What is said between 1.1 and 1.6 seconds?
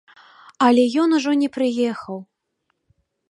ужо не